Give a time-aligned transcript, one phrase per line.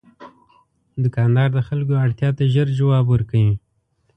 [1.03, 3.55] دوکاندار د خلکو اړتیا ته ژر ځواب ورکوي.